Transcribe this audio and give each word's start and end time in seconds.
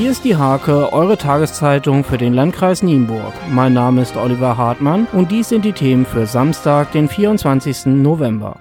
Hier 0.00 0.12
ist 0.12 0.24
die 0.24 0.34
Hake, 0.34 0.94
eure 0.94 1.18
Tageszeitung 1.18 2.04
für 2.04 2.16
den 2.16 2.32
Landkreis 2.32 2.82
Nienburg. 2.82 3.34
Mein 3.50 3.74
Name 3.74 4.00
ist 4.00 4.16
Oliver 4.16 4.56
Hartmann 4.56 5.06
und 5.12 5.30
dies 5.30 5.50
sind 5.50 5.62
die 5.62 5.74
Themen 5.74 6.06
für 6.06 6.24
Samstag, 6.24 6.90
den 6.92 7.06
24. 7.06 7.84
November. 7.84 8.56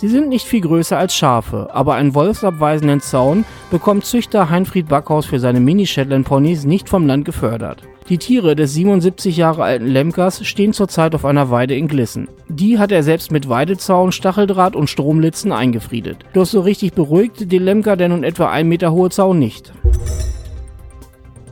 Sie 0.00 0.08
sind 0.08 0.30
nicht 0.30 0.46
viel 0.46 0.62
größer 0.62 0.96
als 0.96 1.14
Schafe, 1.14 1.68
aber 1.74 1.96
einen 1.96 2.14
wolfsabweisenden 2.14 3.02
Zaun 3.02 3.44
bekommt 3.70 4.06
Züchter 4.06 4.48
Heinfried 4.48 4.88
Backhaus 4.88 5.26
für 5.26 5.38
seine 5.38 5.60
Mini-Shetland-Ponys 5.60 6.64
nicht 6.64 6.88
vom 6.88 7.06
Land 7.06 7.26
gefördert. 7.26 7.82
Die 8.08 8.16
Tiere 8.16 8.56
des 8.56 8.72
77 8.72 9.36
Jahre 9.36 9.62
alten 9.62 9.84
Lemkers 9.84 10.46
stehen 10.46 10.72
zurzeit 10.72 11.14
auf 11.14 11.26
einer 11.26 11.50
Weide 11.50 11.74
in 11.74 11.86
Glissen. 11.86 12.28
Die 12.48 12.78
hat 12.78 12.92
er 12.92 13.02
selbst 13.02 13.30
mit 13.30 13.50
Weidezaun, 13.50 14.10
Stacheldraht 14.10 14.74
und 14.74 14.88
Stromlitzen 14.88 15.52
eingefriedet. 15.52 16.24
Doch 16.32 16.46
so 16.46 16.62
richtig 16.62 16.94
beruhigt 16.94 17.52
den 17.52 17.62
Lemker 17.62 17.98
der 17.98 18.08
nun 18.08 18.24
etwa 18.24 18.48
1 18.48 18.66
Meter 18.66 18.92
hohe 18.92 19.10
Zaun 19.10 19.38
nicht. 19.38 19.70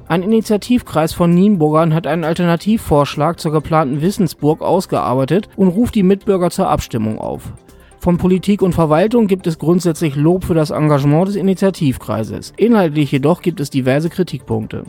Ein 0.09 0.23
Initiativkreis 0.23 1.13
von 1.13 1.35
Nienburgern 1.35 1.93
hat 1.93 2.07
einen 2.07 2.25
Alternativvorschlag 2.25 3.39
zur 3.39 3.53
geplanten 3.53 4.01
Wissensburg 4.01 4.63
ausgearbeitet 4.63 5.51
und 5.57 5.69
ruft 5.69 5.95
die 5.95 6.03
Mitbürger 6.03 6.49
zur 6.49 6.71
Abstimmung 6.71 7.19
auf. 7.19 7.53
Von 8.01 8.17
Politik 8.17 8.63
und 8.63 8.75
Verwaltung 8.75 9.27
gibt 9.27 9.47
es 9.47 9.59
grundsätzlich 9.59 10.15
Lob 10.15 10.45
für 10.45 10.55
das 10.55 10.71
Engagement 10.71 11.29
des 11.29 11.37
Initiativkreises. 11.37 12.53
Inhaltlich 12.57 13.11
jedoch 13.11 13.43
gibt 13.43 13.61
es 13.61 13.71
diverse 13.71 14.09
Kritikpunkte. 14.09 14.85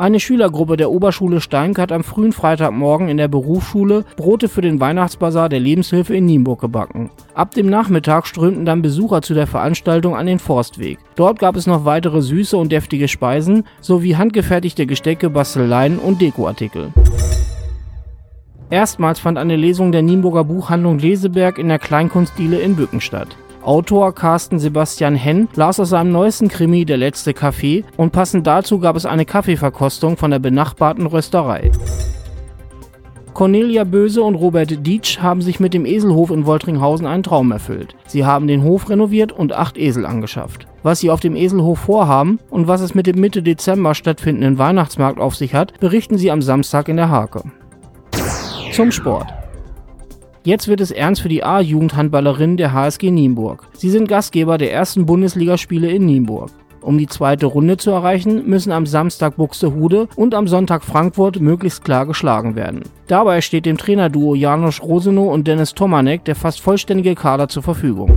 Eine 0.00 0.18
Schülergruppe 0.18 0.78
der 0.78 0.90
Oberschule 0.90 1.42
Steink 1.42 1.78
hat 1.78 1.92
am 1.92 2.04
frühen 2.04 2.32
Freitagmorgen 2.32 3.10
in 3.10 3.18
der 3.18 3.28
Berufsschule 3.28 4.06
Brote 4.16 4.48
für 4.48 4.62
den 4.62 4.80
Weihnachtsbazar 4.80 5.50
der 5.50 5.60
Lebenshilfe 5.60 6.14
in 6.16 6.24
Nienburg 6.24 6.62
gebacken. 6.62 7.10
Ab 7.34 7.50
dem 7.50 7.68
Nachmittag 7.68 8.26
strömten 8.26 8.64
dann 8.64 8.80
Besucher 8.80 9.20
zu 9.20 9.34
der 9.34 9.46
Veranstaltung 9.46 10.16
an 10.16 10.24
den 10.24 10.38
Forstweg. 10.38 10.98
Dort 11.16 11.38
gab 11.38 11.54
es 11.54 11.66
noch 11.66 11.84
weitere 11.84 12.22
süße 12.22 12.56
und 12.56 12.72
deftige 12.72 13.08
Speisen 13.08 13.64
sowie 13.82 14.16
handgefertigte 14.16 14.86
Gestecke, 14.86 15.28
Basteleien 15.28 15.98
und 15.98 16.22
Dekoartikel. 16.22 16.92
Erstmals 18.70 19.18
fand 19.18 19.36
eine 19.36 19.56
Lesung 19.56 19.90
der 19.90 20.02
Nienburger 20.02 20.44
Buchhandlung 20.44 21.00
Leseberg 21.00 21.58
in 21.58 21.68
der 21.68 21.80
Kleinkunstdiele 21.80 22.58
in 22.60 22.76
Bücken 22.76 23.00
statt. 23.00 23.36
Autor 23.62 24.14
Carsten 24.14 24.58
Sebastian 24.58 25.16
Henn 25.16 25.48
las 25.54 25.80
aus 25.80 25.90
seinem 25.90 26.12
neuesten 26.12 26.48
Krimi 26.48 26.84
Der 26.84 26.96
letzte 26.96 27.34
Kaffee 27.34 27.84
und 27.96 28.12
passend 28.12 28.46
dazu 28.46 28.78
gab 28.78 28.96
es 28.96 29.06
eine 29.06 29.26
Kaffeeverkostung 29.26 30.16
von 30.16 30.30
der 30.30 30.38
benachbarten 30.38 31.06
Rösterei. 31.06 31.72
Cornelia 33.34 33.84
Böse 33.84 34.22
und 34.22 34.34
Robert 34.34 34.86
Dietsch 34.86 35.18
haben 35.18 35.42
sich 35.42 35.60
mit 35.60 35.74
dem 35.74 35.84
Eselhof 35.84 36.30
in 36.30 36.46
Woltringhausen 36.46 37.06
einen 37.06 37.22
Traum 37.22 37.52
erfüllt. 37.52 37.96
Sie 38.06 38.24
haben 38.24 38.46
den 38.46 38.62
Hof 38.62 38.88
renoviert 38.88 39.32
und 39.32 39.52
acht 39.52 39.78
Esel 39.78 40.06
angeschafft. 40.06 40.66
Was 40.82 41.00
sie 41.00 41.10
auf 41.10 41.20
dem 41.20 41.36
Eselhof 41.36 41.80
vorhaben 41.80 42.38
und 42.50 42.68
was 42.68 42.80
es 42.80 42.94
mit 42.94 43.06
dem 43.06 43.20
Mitte 43.20 43.42
Dezember 43.42 43.94
stattfindenden 43.94 44.58
Weihnachtsmarkt 44.58 45.18
auf 45.18 45.36
sich 45.36 45.54
hat, 45.54 45.78
berichten 45.80 46.18
sie 46.18 46.30
am 46.30 46.42
Samstag 46.42 46.88
in 46.88 46.96
der 46.96 47.10
Hake. 47.10 47.42
Zum 48.72 48.92
Sport. 48.92 49.26
Jetzt 50.44 50.68
wird 50.68 50.80
es 50.80 50.92
ernst 50.92 51.22
für 51.22 51.28
die 51.28 51.42
A-Jugendhandballerinnen 51.42 52.56
der 52.56 52.72
HSG 52.72 53.10
Nienburg. 53.10 53.66
Sie 53.72 53.90
sind 53.90 54.08
Gastgeber 54.08 54.58
der 54.58 54.72
ersten 54.72 55.06
Bundesligaspiele 55.06 55.90
in 55.90 56.06
Nienburg. 56.06 56.50
Um 56.80 56.96
die 56.96 57.08
zweite 57.08 57.46
Runde 57.46 57.76
zu 57.76 57.90
erreichen, 57.90 58.48
müssen 58.48 58.72
am 58.72 58.86
Samstag 58.86 59.36
Buxtehude 59.36 60.08
und 60.14 60.34
am 60.34 60.46
Sonntag 60.46 60.84
Frankfurt 60.84 61.40
möglichst 61.40 61.84
klar 61.84 62.06
geschlagen 62.06 62.54
werden. 62.54 62.84
Dabei 63.06 63.40
steht 63.40 63.66
dem 63.66 63.76
Trainerduo 63.76 64.34
Janusz 64.34 64.80
Rosenow 64.80 65.32
und 65.32 65.46
Dennis 65.46 65.74
Tomanek 65.74 66.24
der 66.24 66.36
fast 66.36 66.60
vollständige 66.60 67.16
Kader 67.16 67.48
zur 67.48 67.62
Verfügung. 67.64 68.14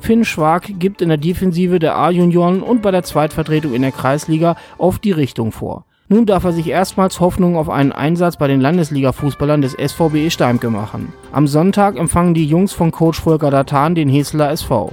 Finn 0.00 0.24
Schwag 0.24 0.78
gibt 0.78 1.02
in 1.02 1.10
der 1.10 1.18
Defensive 1.18 1.78
der 1.78 1.96
A-Junioren 1.96 2.62
und 2.62 2.80
bei 2.80 2.90
der 2.90 3.02
Zweitvertretung 3.02 3.74
in 3.74 3.82
der 3.82 3.92
Kreisliga 3.92 4.56
oft 4.78 5.04
die 5.04 5.12
Richtung 5.12 5.52
vor. 5.52 5.84
Nun 6.08 6.24
darf 6.24 6.44
er 6.44 6.52
sich 6.52 6.68
erstmals 6.68 7.18
Hoffnung 7.18 7.56
auf 7.56 7.68
einen 7.68 7.90
Einsatz 7.90 8.36
bei 8.36 8.46
den 8.46 8.60
Landesliga-Fußballern 8.60 9.60
des 9.60 9.72
SVB 9.72 10.30
Steimke 10.30 10.70
machen. 10.70 11.12
Am 11.32 11.48
Sonntag 11.48 11.96
empfangen 11.96 12.32
die 12.32 12.46
Jungs 12.46 12.72
von 12.72 12.92
Coach 12.92 13.20
Volker 13.20 13.50
Datan 13.50 13.96
den 13.96 14.08
Hesler 14.08 14.52
SV. 14.52 14.92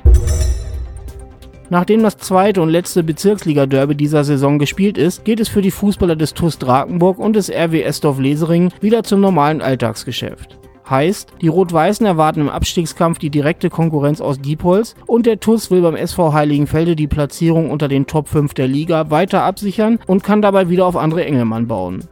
Nachdem 1.70 2.02
das 2.02 2.18
zweite 2.18 2.64
und 2.64 2.70
letzte 2.70 3.04
Bezirksliga-Derby 3.04 3.96
dieser 3.96 4.24
Saison 4.24 4.58
gespielt 4.58 4.98
ist, 4.98 5.24
geht 5.24 5.40
es 5.40 5.50
für 5.50 5.62
die 5.62 5.72
Fußballer 5.72 6.16
des 6.16 6.34
TuS 6.34 6.58
Drakenburg 6.58 7.20
und 7.20 7.36
des 7.36 7.52
RW 7.52 7.84
Esdorf 7.84 8.20
Lesering 8.20 8.72
wieder 8.82 9.04
zum 9.04 9.22
normalen 9.22 9.62
Alltagsgeschäft. 9.62 10.58
Heißt, 10.90 11.32
die 11.42 11.48
Rot-Weißen 11.48 12.06
erwarten 12.06 12.42
im 12.42 12.50
Abstiegskampf 12.50 13.20
die 13.20 13.30
direkte 13.30 13.70
Konkurrenz 13.70 14.20
aus 14.20 14.40
Diepholz 14.40 14.96
und 15.08 15.26
der 15.26 15.40
TUS 15.40 15.72
will 15.72 15.82
beim 15.82 15.96
SV 15.96 16.34
Heiligenfelde 16.34 16.96
die 16.96 17.08
Platzierung 17.08 17.72
unter 17.72 17.88
den 17.88 18.06
Top 18.06 18.28
5 18.28 18.54
der 18.54 18.68
Liga 18.68 19.10
weiter 19.10 19.44
absichern 19.44 20.00
und 20.08 20.24
kann 20.24 20.42
dabei 20.42 20.70
wieder 20.70 20.86
auf 20.86 20.98
andere 20.98 21.26
Engelmann 21.26 21.68
bauen. 21.68 22.04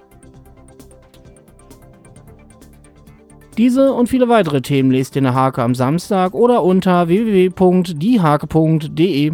Diese 3.58 3.94
und 3.94 4.08
viele 4.08 4.30
weitere 4.30 4.62
Themen 4.62 4.92
lest 4.92 5.16
ihr 5.16 5.20
in 5.20 5.26
der 5.26 5.36
Hake 5.36 5.62
am 5.62 5.76
Samstag 5.76 6.34
oder 6.34 6.64
unter 6.64 7.10
www.diehake.de. 7.10 9.34